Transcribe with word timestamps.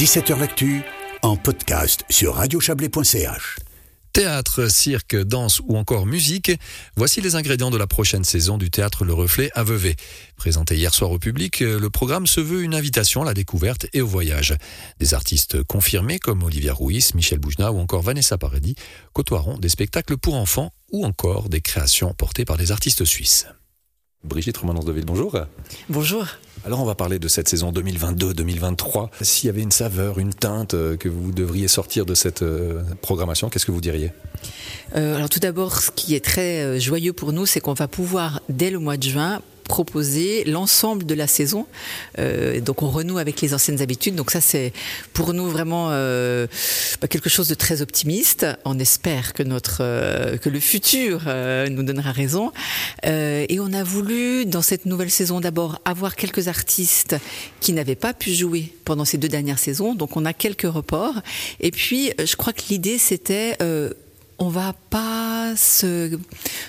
17h 0.00 0.38
L'actu 0.38 0.80
en 1.20 1.36
podcast 1.36 2.06
sur 2.08 2.36
radiochablais.ch. 2.36 3.56
Théâtre, 4.14 4.70
cirque, 4.70 5.14
danse 5.14 5.60
ou 5.66 5.76
encore 5.76 6.06
musique, 6.06 6.52
voici 6.96 7.20
les 7.20 7.34
ingrédients 7.34 7.70
de 7.70 7.76
la 7.76 7.86
prochaine 7.86 8.24
saison 8.24 8.56
du 8.56 8.70
théâtre 8.70 9.04
Le 9.04 9.12
Reflet 9.12 9.50
à 9.54 9.62
Vevey. 9.62 9.96
Présenté 10.38 10.74
hier 10.74 10.94
soir 10.94 11.10
au 11.10 11.18
public, 11.18 11.60
le 11.60 11.90
programme 11.90 12.26
se 12.26 12.40
veut 12.40 12.62
une 12.62 12.74
invitation 12.74 13.20
à 13.20 13.26
la 13.26 13.34
découverte 13.34 13.88
et 13.92 14.00
au 14.00 14.06
voyage. 14.06 14.56
Des 15.00 15.12
artistes 15.12 15.62
confirmés 15.64 16.18
comme 16.18 16.44
Olivia 16.44 16.72
Ruiz, 16.72 17.12
Michel 17.14 17.38
Boujna 17.38 17.70
ou 17.70 17.78
encore 17.78 18.00
Vanessa 18.00 18.38
Paradis 18.38 18.76
côtoieront 19.12 19.58
des 19.58 19.68
spectacles 19.68 20.16
pour 20.16 20.34
enfants 20.36 20.72
ou 20.92 21.04
encore 21.04 21.50
des 21.50 21.60
créations 21.60 22.14
portées 22.14 22.46
par 22.46 22.56
des 22.56 22.72
artistes 22.72 23.04
suisses. 23.04 23.48
Brigitte 24.22 24.60
de 24.62 24.92
Ville, 24.92 25.06
bonjour. 25.06 25.34
Bonjour. 25.88 26.26
Alors 26.66 26.80
on 26.80 26.84
va 26.84 26.94
parler 26.94 27.18
de 27.18 27.26
cette 27.26 27.48
saison 27.48 27.72
2022-2023. 27.72 29.08
S'il 29.22 29.46
y 29.46 29.48
avait 29.48 29.62
une 29.62 29.70
saveur, 29.70 30.18
une 30.18 30.34
teinte 30.34 30.74
euh, 30.74 30.98
que 30.98 31.08
vous 31.08 31.32
devriez 31.32 31.68
sortir 31.68 32.04
de 32.04 32.14
cette 32.14 32.42
euh, 32.42 32.82
programmation, 33.00 33.48
qu'est-ce 33.48 33.64
que 33.64 33.72
vous 33.72 33.80
diriez? 33.80 34.12
Euh, 34.94 35.16
Alors 35.16 35.30
tout 35.30 35.38
d'abord, 35.38 35.80
ce 35.80 35.90
qui 35.90 36.14
est 36.14 36.22
très 36.22 36.78
joyeux 36.78 37.14
pour 37.14 37.32
nous, 37.32 37.46
c'est 37.46 37.60
qu'on 37.60 37.72
va 37.72 37.88
pouvoir, 37.88 38.42
dès 38.50 38.70
le 38.70 38.78
mois 38.78 38.98
de 38.98 39.04
juin, 39.04 39.40
proposer 39.70 40.42
l'ensemble 40.46 41.06
de 41.06 41.14
la 41.14 41.28
saison. 41.28 41.64
Euh, 42.18 42.60
donc 42.60 42.82
on 42.82 42.90
renoue 42.90 43.18
avec 43.18 43.40
les 43.40 43.54
anciennes 43.54 43.80
habitudes. 43.80 44.16
Donc 44.16 44.32
ça 44.32 44.40
c'est 44.40 44.72
pour 45.12 45.32
nous 45.32 45.48
vraiment 45.48 45.90
euh, 45.90 46.48
bah, 47.00 47.06
quelque 47.06 47.30
chose 47.30 47.46
de 47.46 47.54
très 47.54 47.80
optimiste. 47.80 48.46
On 48.64 48.80
espère 48.80 49.32
que 49.32 49.44
notre 49.44 49.78
euh, 49.82 50.38
que 50.38 50.48
le 50.48 50.58
futur 50.58 51.22
euh, 51.28 51.68
nous 51.68 51.84
donnera 51.84 52.10
raison. 52.10 52.50
Et 53.04 53.58
on 53.60 53.72
a 53.72 53.84
voulu 53.84 54.44
dans 54.44 54.62
cette 54.62 54.86
nouvelle 54.86 55.10
saison 55.10 55.40
d'abord 55.40 55.80
avoir 55.84 56.16
quelques 56.16 56.48
artistes 56.48 57.14
qui 57.60 57.72
n'avaient 57.72 57.94
pas 57.94 58.12
pu 58.12 58.32
jouer 58.32 58.72
pendant 58.84 59.04
ces 59.04 59.18
deux 59.18 59.28
dernières 59.28 59.60
saisons. 59.60 59.94
Donc 59.94 60.16
on 60.16 60.24
a 60.24 60.32
quelques 60.32 60.72
reports. 60.80 61.22
Et 61.60 61.70
puis 61.70 62.10
je 62.18 62.34
crois 62.34 62.52
que 62.52 62.62
l'idée 62.70 62.98
c'était 62.98 63.56
on 64.40 64.48
va 64.48 64.74
pas 64.88 65.54
se, 65.54 66.18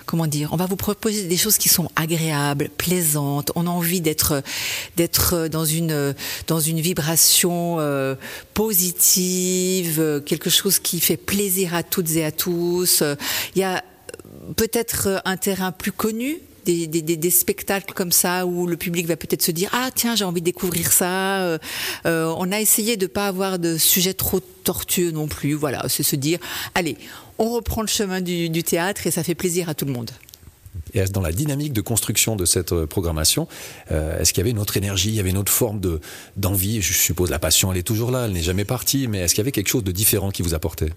comment 0.05 0.27
dire, 0.27 0.49
on 0.51 0.57
va 0.57 0.65
vous 0.65 0.75
proposer 0.75 1.23
des 1.23 1.37
choses 1.37 1.57
qui 1.57 1.69
sont 1.69 1.89
agréables, 1.95 2.69
plaisantes. 2.77 3.51
On 3.55 3.65
a 3.65 3.69
envie 3.69 4.01
d'être, 4.01 4.43
d'être 4.97 5.47
dans 5.47 5.63
une, 5.63 6.13
dans 6.47 6.59
une 6.59 6.81
vibration 6.81 7.77
euh, 7.79 8.15
positive, 8.53 10.21
quelque 10.25 10.49
chose 10.49 10.79
qui 10.79 10.99
fait 10.99 11.15
plaisir 11.15 11.73
à 11.73 11.81
toutes 11.81 12.11
et 12.11 12.25
à 12.25 12.31
tous. 12.33 13.03
Il 13.55 13.61
y 13.61 13.63
a 13.63 13.83
peut-être 14.57 15.21
un 15.23 15.37
terrain 15.37 15.71
plus 15.71 15.93
connu 15.93 16.39
des, 16.65 17.29
spectacles 17.31 17.93
comme 17.93 18.11
ça 18.11 18.45
où 18.45 18.67
le 18.67 18.77
public 18.77 19.07
va 19.07 19.15
peut-être 19.15 19.41
se 19.41 19.51
dire 19.51 19.69
ah 19.73 19.89
tiens 19.93 20.15
j'ai 20.15 20.25
envie 20.25 20.41
de 20.41 20.45
découvrir 20.45 20.91
ça. 20.91 21.41
Euh, 21.41 21.57
euh, 22.05 22.33
on 22.37 22.51
a 22.51 22.59
essayé 22.59 22.97
de 22.97 23.07
pas 23.07 23.27
avoir 23.27 23.59
de 23.59 23.77
sujet 23.77 24.13
trop 24.13 24.39
tortueux 24.39 25.11
non 25.11 25.27
plus. 25.27 25.53
Voilà, 25.53 25.83
c'est 25.87 26.03
se 26.03 26.15
dire 26.15 26.39
allez 26.75 26.97
on 27.37 27.49
reprend 27.49 27.81
le 27.81 27.87
chemin 27.87 28.21
du 28.21 28.63
théâtre 28.63 29.07
et 29.07 29.11
ça 29.11 29.23
fait 29.23 29.35
plaisir 29.35 29.69
à 29.69 29.73
tout 29.73 29.85
le 29.85 29.93
monde. 29.93 30.11
Et 30.93 31.03
dans 31.05 31.21
la 31.21 31.31
dynamique 31.31 31.73
de 31.73 31.81
construction 31.81 32.35
de 32.35 32.45
cette 32.45 32.73
euh, 32.73 32.85
programmation, 32.85 33.47
euh, 33.91 34.19
est-ce 34.19 34.33
qu'il 34.33 34.41
y 34.41 34.43
avait 34.43 34.51
une 34.51 34.59
autre 34.59 34.77
énergie, 34.77 35.09
il 35.09 35.15
y 35.15 35.19
avait 35.19 35.29
une 35.29 35.37
autre 35.37 35.51
forme 35.51 35.79
de 35.79 36.01
d'envie? 36.35 36.81
Je 36.81 36.93
suppose 36.93 37.29
la 37.29 37.39
passion, 37.39 37.71
elle 37.71 37.77
est 37.77 37.83
toujours 37.83 38.11
là, 38.11 38.25
elle 38.25 38.33
n'est 38.33 38.41
jamais 38.41 38.65
partie, 38.65 39.07
mais 39.07 39.19
est-ce 39.19 39.33
qu'il 39.33 39.41
y 39.41 39.45
avait 39.45 39.51
quelque 39.51 39.69
chose 39.69 39.83
de 39.83 39.91
différent 39.91 40.31
qui 40.31 40.41
vous 40.41 40.53
apportait? 40.53 40.89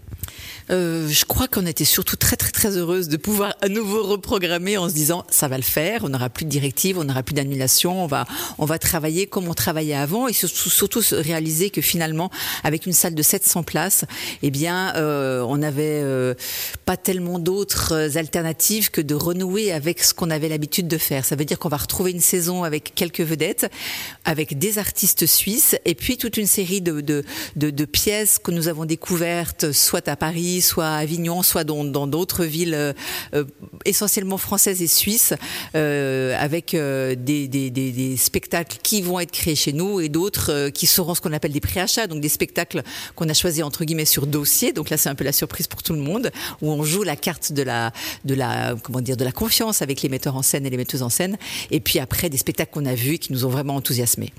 Euh, 0.70 1.08
Je 1.08 1.24
crois 1.24 1.46
qu'on 1.46 1.66
était 1.66 1.84
surtout 1.84 2.16
très 2.16 2.36
très 2.36 2.50
très 2.50 2.76
heureuse 2.76 3.08
de 3.08 3.16
pouvoir 3.16 3.54
à 3.60 3.68
nouveau 3.68 4.02
reprogrammer 4.02 4.76
en 4.78 4.88
se 4.88 4.94
disant 4.94 5.24
ça 5.30 5.48
va 5.48 5.56
le 5.56 5.62
faire, 5.62 6.04
on 6.04 6.08
n'aura 6.08 6.28
plus 6.28 6.44
de 6.44 6.50
directives, 6.50 6.98
on 6.98 7.04
n'aura 7.04 7.22
plus 7.22 7.34
d'annulation, 7.34 8.02
on 8.02 8.06
va 8.06 8.26
on 8.58 8.64
va 8.64 8.78
travailler 8.78 9.26
comme 9.26 9.48
on 9.48 9.54
travaillait 9.54 9.94
avant 9.94 10.26
et 10.28 10.32
surtout, 10.32 10.70
surtout 10.70 11.02
réaliser 11.12 11.70
que 11.70 11.80
finalement 11.80 12.30
avec 12.64 12.86
une 12.86 12.92
salle 12.92 13.14
de 13.14 13.22
700 13.22 13.62
places, 13.62 14.04
eh 14.42 14.50
bien 14.50 14.94
on 14.96 15.56
n'avait 15.56 16.02
pas 16.84 16.96
tellement 16.96 17.38
d'autres 17.38 18.16
alternatives 18.16 18.90
que 18.90 19.00
de 19.00 19.14
renouer 19.14 19.72
avec 19.72 19.83
avec 19.84 20.02
ce 20.02 20.14
qu'on 20.14 20.30
avait 20.30 20.48
l'habitude 20.48 20.88
de 20.88 20.96
faire. 20.96 21.26
Ça 21.26 21.36
veut 21.36 21.44
dire 21.44 21.58
qu'on 21.58 21.68
va 21.68 21.76
retrouver 21.76 22.10
une 22.10 22.22
saison 22.22 22.64
avec 22.64 22.94
quelques 22.94 23.20
vedettes, 23.20 23.70
avec 24.24 24.58
des 24.58 24.78
artistes 24.78 25.26
suisses, 25.26 25.76
et 25.84 25.94
puis 25.94 26.16
toute 26.16 26.38
une 26.38 26.46
série 26.46 26.80
de, 26.80 27.02
de, 27.02 27.22
de, 27.54 27.84
pièces 27.84 28.38
que 28.38 28.50
nous 28.50 28.68
avons 28.68 28.86
découvertes, 28.86 29.72
soit 29.72 30.08
à 30.08 30.16
Paris, 30.16 30.62
soit 30.62 30.86
à 30.86 30.96
Avignon, 30.96 31.42
soit 31.42 31.64
dans 31.64 32.06
d'autres 32.06 32.46
villes 32.46 32.74
euh, 32.74 32.94
euh, 33.34 33.44
essentiellement 33.84 34.38
françaises 34.38 34.80
et 34.80 34.86
suisses, 34.86 35.34
euh, 35.74 36.34
avec 36.38 36.74
des, 36.74 37.46
des, 37.46 37.70
des, 37.70 38.16
spectacles 38.16 38.78
qui 38.82 39.02
vont 39.02 39.20
être 39.20 39.32
créés 39.32 39.54
chez 39.54 39.74
nous 39.74 40.00
et 40.00 40.08
d'autres 40.08 40.70
qui 40.70 40.86
seront 40.86 41.14
ce 41.14 41.20
qu'on 41.20 41.34
appelle 41.34 41.52
des 41.52 41.60
préachats, 41.60 42.06
donc 42.06 42.22
des 42.22 42.30
spectacles 42.30 42.82
qu'on 43.16 43.28
a 43.28 43.34
choisis 43.34 43.62
entre 43.62 43.84
guillemets 43.84 44.06
sur 44.06 44.26
dossier. 44.26 44.72
Donc 44.72 44.88
là, 44.88 44.96
c'est 44.96 45.10
un 45.10 45.14
peu 45.14 45.24
la 45.24 45.32
surprise 45.32 45.66
pour 45.66 45.82
tout 45.82 45.92
le 45.92 46.00
monde, 46.00 46.30
où 46.62 46.70
on 46.70 46.84
joue 46.84 47.02
la 47.02 47.16
carte 47.16 47.52
de 47.52 47.62
la, 47.62 47.92
de 48.24 48.34
la, 48.34 48.76
comment 48.82 49.02
dire, 49.02 49.18
de 49.18 49.24
la 49.24 49.32
confiance 49.32 49.73
avec 49.82 50.02
les 50.02 50.08
metteurs 50.08 50.36
en 50.36 50.42
scène 50.42 50.66
et 50.66 50.70
les 50.70 50.76
metteuses 50.76 51.02
en 51.02 51.08
scène. 51.08 51.36
Et 51.70 51.80
puis 51.80 51.98
après, 51.98 52.28
des 52.28 52.38
spectacles 52.38 52.72
qu'on 52.72 52.86
a 52.86 52.94
vus 52.94 53.18
qui 53.18 53.32
nous 53.32 53.44
ont 53.44 53.48
vraiment 53.48 53.76
enthousiasmés. 53.76 54.32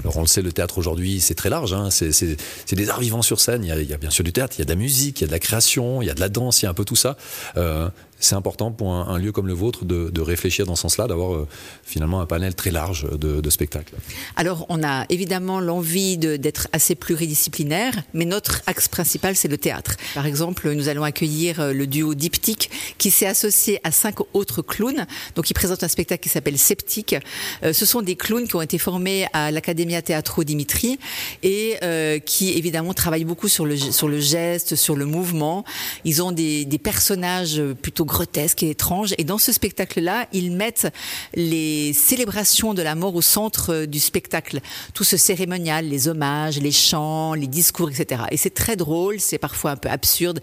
Alors 0.00 0.16
on 0.16 0.22
le 0.22 0.26
sait, 0.26 0.42
le 0.42 0.52
théâtre 0.52 0.78
aujourd'hui, 0.78 1.20
c'est 1.20 1.34
très 1.34 1.50
large. 1.50 1.72
Hein. 1.72 1.90
C'est 1.90 2.36
des 2.72 2.90
arts 2.90 3.00
vivants 3.00 3.22
sur 3.22 3.40
scène. 3.40 3.64
Il 3.64 3.68
y, 3.68 3.72
a, 3.72 3.80
il 3.80 3.88
y, 3.88 3.94
a, 3.94 3.98
bien 3.98 4.10
sûr 4.10 4.24
du 4.24 4.32
théâtre, 4.32 4.54
il 4.56 4.60
y 4.60 4.62
a 4.62 4.64
de 4.64 4.70
la 4.70 4.76
musique, 4.76 5.20
il 5.20 5.22
y 5.22 5.24
a 5.24 5.28
de 5.28 5.32
la 5.32 5.38
création, 5.38 6.02
il 6.02 6.06
y 6.06 6.10
a 6.10 6.14
de 6.14 6.20
la 6.20 6.28
danse, 6.28 6.62
il 6.62 6.64
y 6.64 6.68
a 6.68 6.70
un 6.70 6.74
peu 6.74 6.84
tout 6.84 6.96
ça. 6.96 7.16
Euh, 7.56 7.88
c'est 8.22 8.36
important 8.36 8.70
pour 8.70 8.92
un, 8.94 9.18
lieu 9.18 9.32
comme 9.32 9.48
le 9.48 9.52
vôtre 9.52 9.84
de, 9.84 10.20
réfléchir 10.20 10.64
dans 10.64 10.76
ce 10.76 10.82
sens-là, 10.82 11.08
d'avoir 11.08 11.34
euh, 11.34 11.48
finalement 11.82 12.20
un 12.20 12.26
panel 12.26 12.54
très 12.54 12.70
large 12.70 13.06
de, 13.18 13.50
spectacles. 13.50 13.94
Alors, 14.36 14.64
on 14.68 14.82
a 14.84 15.04
évidemment 15.08 15.60
l'envie 15.60 16.16
d'être 16.16 16.68
assez 16.72 16.94
pluridisciplinaire, 16.94 18.02
mais 18.14 18.24
notre 18.24 18.62
axe 18.66 18.88
principal, 18.88 19.34
c'est 19.34 19.48
le 19.48 19.58
théâtre. 19.58 19.96
Par 20.14 20.26
exemple, 20.26 20.72
nous 20.72 20.88
allons 20.88 21.02
accueillir 21.02 21.60
euh, 21.60 21.72
le 21.72 21.86
duo 21.86 22.14
Diptyque 22.14 22.70
qui 22.96 23.10
s'est 23.10 23.26
associé 23.26 23.80
à 23.82 23.90
cinq 23.90 24.20
autres 24.32 24.62
clowns. 24.62 25.06
Donc, 25.34 25.50
ils 25.50 25.54
présentent 25.54 25.82
un 25.82 25.88
spectacle 25.88 26.22
qui 26.22 26.28
s'appelle 26.28 26.56
Sceptique. 26.56 27.16
Euh, 27.64 27.72
ce 27.72 27.84
sont 27.84 28.00
des 28.00 28.14
clowns 28.14 28.46
qui 28.46 28.54
ont 28.54 28.62
été 28.62 28.78
formés 28.78 29.26
à 29.32 29.50
l'Academia 29.50 30.00
Teatro 30.00 30.44
Dimitri 30.44 30.98
et 31.42 31.76
euh, 31.82 32.20
qui, 32.20 32.52
évidemment, 32.52 32.94
travaillent 32.94 33.24
beaucoup 33.24 33.48
sur 33.48 33.66
le, 33.66 33.76
sur 33.76 34.08
le 34.08 34.20
geste, 34.20 34.76
sur 34.76 34.94
le 34.94 35.04
mouvement. 35.04 35.64
Ils 36.04 36.22
ont 36.22 36.30
des, 36.30 36.64
des 36.64 36.78
personnages 36.78 37.60
plutôt 37.82 38.04
grotesque 38.12 38.62
et 38.62 38.70
étrange. 38.70 39.14
Et 39.18 39.24
dans 39.24 39.38
ce 39.38 39.52
spectacle-là, 39.52 40.26
ils 40.32 40.52
mettent 40.52 40.92
les 41.34 41.92
célébrations 41.94 42.74
de 42.74 42.82
la 42.82 42.94
mort 42.94 43.14
au 43.14 43.22
centre 43.22 43.72
euh, 43.72 43.86
du 43.86 43.98
spectacle. 43.98 44.60
Tout 44.94 45.04
ce 45.04 45.16
cérémonial, 45.16 45.88
les 45.88 46.08
hommages, 46.08 46.58
les 46.60 46.72
chants, 46.72 47.34
les 47.34 47.46
discours, 47.46 47.90
etc. 47.90 48.22
Et 48.30 48.36
c'est 48.36 48.54
très 48.54 48.76
drôle, 48.76 49.18
c'est 49.18 49.38
parfois 49.38 49.72
un 49.72 49.76
peu 49.76 49.88
absurde, 49.88 50.40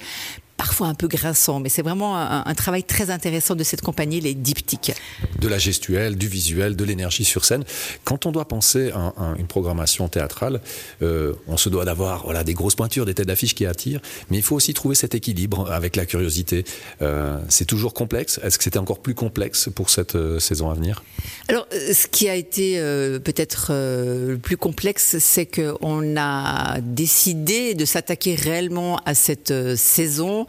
parfois 0.59 0.87
un 0.87 0.93
peu 0.93 1.07
grinçant, 1.07 1.61
mais 1.61 1.69
c'est 1.69 1.81
vraiment 1.81 2.17
un, 2.17 2.43
un, 2.45 2.53
travail 2.53 2.83
très 2.83 3.11
intéressant 3.11 3.55
de 3.55 3.63
cette 3.63 3.79
compagnie, 3.79 4.19
les 4.19 4.33
diptyques. 4.33 4.91
De 5.39 5.47
la 5.47 5.57
gestuelle, 5.57 6.17
du 6.17 6.27
visuel, 6.27 6.75
de 6.75 6.83
l'énergie 6.83 7.23
sur 7.23 7.45
scène. 7.45 7.63
Quand 8.03 8.25
on 8.25 8.33
doit 8.33 8.45
penser 8.45 8.91
à, 8.91 9.13
à 9.17 9.35
une 9.39 9.47
programmation 9.47 10.09
théâtrale, 10.09 10.59
euh, 11.01 11.31
on 11.47 11.55
se 11.55 11.69
doit 11.69 11.85
d'avoir 11.85 12.25
voilà, 12.25 12.43
des 12.43 12.53
grosses 12.53 12.75
pointures, 12.75 13.05
des 13.05 13.13
têtes 13.13 13.27
d'affiche 13.27 13.55
qui 13.55 13.65
attirent, 13.65 14.01
mais 14.29 14.35
il 14.35 14.43
faut 14.43 14.57
aussi 14.57 14.73
trouver 14.73 14.95
cet 14.95 15.15
équilibre 15.15 15.71
avec 15.71 15.95
la 15.95 16.05
curiosité. 16.05 16.65
Euh, 17.01 17.37
c'est 17.47 17.63
toujours 17.63 17.93
complexe. 17.93 18.37
Est-ce 18.43 18.57
que 18.57 18.65
c'était 18.65 18.79
encore 18.79 18.99
plus 18.99 19.15
complexe 19.15 19.69
pour 19.73 19.89
cette 19.89 20.15
euh, 20.15 20.39
saison 20.39 20.69
à 20.69 20.73
venir? 20.73 21.03
Alors, 21.47 21.67
ce 21.71 22.05
qui 22.07 22.27
a 22.27 22.35
été 22.35 22.79
peut-être 23.23 23.71
le 23.71 24.37
plus 24.37 24.57
complexe, 24.57 25.17
c'est 25.19 25.45
qu'on 25.45 26.17
a 26.17 26.81
décidé 26.81 27.75
de 27.75 27.85
s'attaquer 27.85 28.35
réellement 28.35 28.99
à 29.05 29.13
cette 29.13 29.53
saison 29.75 30.45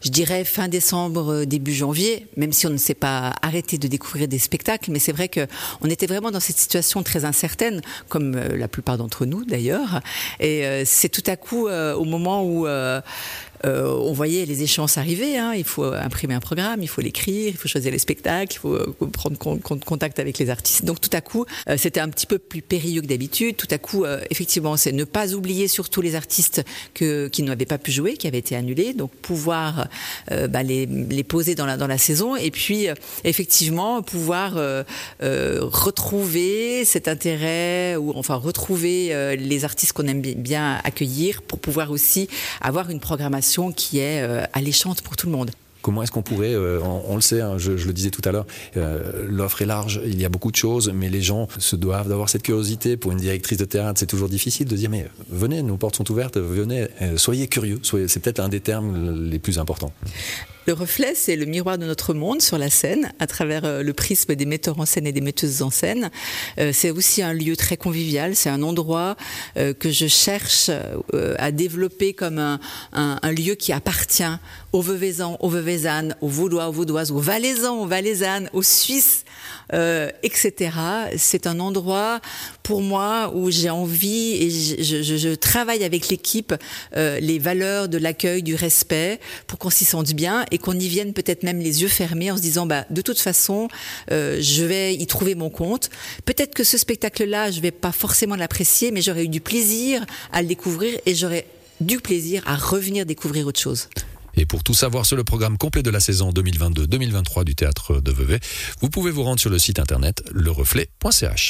je 0.00 0.08
dirais 0.08 0.44
fin 0.44 0.68
décembre, 0.68 1.32
euh, 1.32 1.46
début 1.46 1.74
janvier, 1.74 2.26
même 2.36 2.52
si 2.52 2.66
on 2.66 2.70
ne 2.70 2.76
s'est 2.76 2.94
pas 2.94 3.34
arrêté 3.42 3.78
de 3.78 3.86
découvrir 3.86 4.28
des 4.28 4.38
spectacles, 4.38 4.90
mais 4.90 4.98
c'est 4.98 5.12
vrai 5.12 5.28
que 5.28 5.46
on 5.82 5.90
était 5.90 6.06
vraiment 6.06 6.30
dans 6.30 6.40
cette 6.40 6.58
situation 6.58 7.02
très 7.02 7.24
incertaine, 7.24 7.82
comme 8.08 8.34
euh, 8.34 8.56
la 8.56 8.68
plupart 8.68 8.96
d'entre 8.96 9.26
nous 9.26 9.44
d'ailleurs. 9.44 10.00
Et 10.38 10.64
euh, 10.66 10.84
c'est 10.86 11.08
tout 11.08 11.22
à 11.26 11.36
coup 11.36 11.68
au 11.68 12.04
moment 12.04 12.44
où 12.44 12.66
on 13.64 14.12
voyait 14.12 14.46
les 14.46 14.62
échéances 14.62 14.96
arriver. 14.98 15.36
Hein. 15.36 15.52
Il 15.54 15.64
faut 15.64 15.84
imprimer 15.84 16.34
un 16.34 16.40
programme, 16.40 16.82
il 16.82 16.88
faut 16.88 17.00
l'écrire, 17.00 17.48
il 17.48 17.56
faut 17.56 17.68
choisir 17.68 17.92
les 17.92 17.98
spectacles, 17.98 18.54
il 18.54 18.58
faut 18.58 18.78
prendre 19.12 19.36
con 19.38 19.58
con 19.58 19.78
contact 19.78 20.18
avec 20.18 20.38
les 20.38 20.50
artistes. 20.50 20.84
Donc 20.84 21.00
tout 21.00 21.10
à 21.12 21.20
coup, 21.20 21.44
c'était 21.76 22.00
un 22.00 22.08
petit 22.08 22.26
peu 22.26 22.38
plus 22.38 22.62
périlleux 22.62 23.02
que 23.02 23.06
d'habitude. 23.06 23.56
Tout 23.56 23.68
à 23.70 23.78
coup, 23.78 24.04
effectivement, 24.30 24.76
c'est 24.76 24.92
ne 24.92 25.04
pas 25.04 25.34
oublier 25.34 25.68
surtout 25.68 26.00
les 26.00 26.14
artistes 26.14 26.62
qui 26.94 27.42
n'avaient 27.42 27.66
pas 27.66 27.78
pu 27.78 27.92
jouer, 27.92 28.16
qui 28.16 28.26
avaient 28.26 28.38
été 28.38 28.56
annulés. 28.56 28.94
Donc 28.94 29.10
pouvoir 29.10 29.88
bah, 30.48 30.62
les, 30.62 31.24
poser 31.24 31.54
dans 31.54 31.66
la, 31.66 31.98
saison. 31.98 32.36
Et 32.36 32.50
puis, 32.50 32.88
euh, 32.88 32.94
effectivement, 33.24 34.02
pouvoir 34.02 34.54
retrouver 35.20 36.84
cet 36.84 37.08
intérêt, 37.08 37.96
ou 37.96 38.12
enfin 38.16 38.34
retrouver 38.34 39.36
les 39.36 39.64
artistes 39.64 39.92
qu'on 39.92 40.06
aime 40.06 40.20
bien 40.20 40.80
accueillir 40.84 41.42
pour 41.42 41.58
pouvoir 41.58 41.90
aussi 41.90 42.28
avoir 42.60 42.90
une 42.90 43.00
programmation 43.00 43.72
qui 43.72 43.98
est 43.98 44.22
euh, 44.22 44.44
alléchante 44.52 45.02
pour 45.02 45.16
tout 45.16 45.26
le 45.26 45.32
monde. 45.32 45.50
Comment 45.82 46.02
est-ce 46.02 46.12
qu'on 46.12 46.22
pourrait, 46.22 46.54
euh, 46.54 46.80
on, 46.82 47.14
le 47.14 47.20
sait, 47.20 47.40
hein, 47.40 47.58
je, 47.58 47.72
le 47.72 47.92
disais 47.92 48.10
tout 48.10 48.22
à 48.24 48.32
l'heure, 48.32 48.46
euh, 48.76 49.26
l'offre 49.28 49.62
est 49.62 49.66
large, 49.66 50.00
il 50.04 50.20
y 50.20 50.24
a 50.24 50.28
beaucoup 50.28 50.50
de 50.50 50.56
choses, 50.56 50.90
mais 50.94 51.08
les 51.08 51.22
gens 51.22 51.48
se 51.58 51.76
doivent 51.76 52.08
d'avoir 52.08 52.28
cette 52.28 52.42
curiosité. 52.42 52.96
Pour 52.96 53.12
une 53.12 53.18
directrice 53.18 53.58
de 53.58 53.64
théâtre, 53.64 53.98
c'est 53.98 54.06
toujours 54.06 54.28
difficile 54.28 54.66
de 54.68 54.76
dire 54.76 54.90
mais 54.90 55.08
venez, 55.30 55.62
nos 55.62 55.76
portes 55.76 55.96
sont 55.96 56.10
ouvertes, 56.10 56.38
venez, 56.38 56.88
soyez 57.16 57.48
curieux. 57.48 57.78
Soyez, 57.82 58.08
c'est 58.08 58.20
peut-être 58.20 58.40
un 58.40 58.48
des 58.48 58.60
termes 58.60 59.28
les 59.30 59.38
plus 59.38 59.58
importants. 59.58 59.92
Le 60.66 60.74
reflet, 60.74 61.14
c'est 61.14 61.36
le 61.36 61.46
miroir 61.46 61.78
de 61.78 61.86
notre 61.86 62.12
monde 62.12 62.42
sur 62.42 62.58
la 62.58 62.68
scène, 62.68 63.12
à 63.18 63.26
travers 63.26 63.64
euh, 63.64 63.82
le 63.82 63.92
prisme 63.94 64.34
des 64.34 64.44
metteurs 64.44 64.78
en 64.78 64.84
scène 64.84 65.06
et 65.06 65.12
des 65.12 65.22
metteuses 65.22 65.62
en 65.62 65.70
scène. 65.70 66.10
Euh, 66.58 66.70
c'est 66.74 66.90
aussi 66.90 67.22
un 67.22 67.32
lieu 67.32 67.56
très 67.56 67.78
convivial, 67.78 68.36
c'est 68.36 68.50
un 68.50 68.62
endroit 68.62 69.16
euh, 69.56 69.72
que 69.72 69.90
je 69.90 70.06
cherche 70.06 70.70
à 71.38 71.50
développer 71.50 72.12
comme 72.12 72.38
un, 72.38 73.32
lieu 73.32 73.54
qui 73.54 73.72
appartient 73.72 74.22
aux 74.72 74.82
Veuvaisans, 74.82 75.36
aux 75.40 75.48
Veuvaisanes, 75.48 76.14
aux 76.20 76.28
Vaudois, 76.28 76.68
aux 76.68 76.72
Vaudoises, 76.72 77.10
aux 77.10 77.18
Valaisans, 77.18 77.78
aux 77.80 77.86
Valaisanes, 77.86 78.50
aux 78.52 78.62
Suisses, 78.62 79.24
etc. 79.72 80.70
C'est 81.16 81.46
un 81.46 81.60
endroit 81.60 82.20
pour 82.62 82.82
moi 82.82 83.32
où 83.34 83.50
j'ai 83.50 83.70
envie 83.70 84.34
et 84.34 84.50
je, 84.50 85.34
travaille 85.34 85.84
avec 85.84 86.08
l'équipe 86.08 86.54
les 86.94 87.38
valeurs 87.38 87.88
de 87.88 87.98
l'accueil, 87.98 88.42
du 88.42 88.54
respect, 88.54 89.20
pour 89.46 89.58
qu'on 89.58 89.70
s'y 89.70 89.84
sente 89.84 90.12
bien 90.12 90.44
et 90.50 90.58
qu'on 90.58 90.78
y 90.78 90.88
vienne 90.88 91.12
peut-être 91.12 91.42
même 91.42 91.58
les 91.58 91.82
yeux 91.82 91.88
fermés 91.88 92.30
en 92.30 92.36
se 92.36 92.42
disant 92.42 92.66
bah 92.66 92.84
de 92.90 93.02
toute 93.02 93.18
façon 93.18 93.68
euh, 94.10 94.38
je 94.40 94.64
vais 94.64 94.94
y 94.94 95.06
trouver 95.06 95.34
mon 95.34 95.50
compte. 95.50 95.90
Peut-être 96.24 96.54
que 96.54 96.64
ce 96.64 96.78
spectacle-là 96.78 97.50
je 97.50 97.60
vais 97.60 97.70
pas 97.70 97.92
forcément 97.92 98.36
l'apprécier, 98.36 98.90
mais 98.90 99.02
j'aurais 99.02 99.24
eu 99.24 99.28
du 99.28 99.40
plaisir 99.40 100.04
à 100.32 100.42
le 100.42 100.48
découvrir 100.48 100.98
et 101.06 101.14
j'aurais 101.14 101.46
du 101.80 101.98
plaisir 101.98 102.42
à 102.46 102.56
revenir 102.56 103.06
découvrir 103.06 103.46
autre 103.46 103.60
chose. 103.60 103.88
Et 104.36 104.46
pour 104.46 104.62
tout 104.62 104.74
savoir 104.74 105.06
sur 105.06 105.16
le 105.16 105.24
programme 105.24 105.58
complet 105.58 105.82
de 105.82 105.90
la 105.90 106.00
saison 106.00 106.30
2022-2023 106.30 107.44
du 107.44 107.54
théâtre 107.54 108.00
de 108.00 108.12
Vevey, 108.12 108.40
vous 108.80 108.90
pouvez 108.90 109.10
vous 109.10 109.22
rendre 109.22 109.40
sur 109.40 109.50
le 109.50 109.58
site 109.58 109.78
internet 109.78 110.22
lereflet.ch. 110.32 111.48